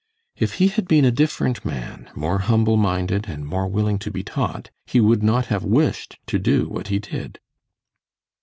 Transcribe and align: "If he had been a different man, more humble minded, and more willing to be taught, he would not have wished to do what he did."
"If 0.35 0.53
he 0.55 0.69
had 0.69 0.87
been 0.87 1.05
a 1.05 1.11
different 1.11 1.63
man, 1.63 2.09
more 2.15 2.39
humble 2.39 2.75
minded, 2.75 3.27
and 3.27 3.45
more 3.45 3.67
willing 3.67 3.99
to 3.99 4.09
be 4.09 4.23
taught, 4.23 4.71
he 4.87 4.99
would 4.99 5.21
not 5.21 5.45
have 5.53 5.63
wished 5.63 6.17
to 6.25 6.39
do 6.39 6.67
what 6.67 6.87
he 6.87 6.97
did." 6.97 7.39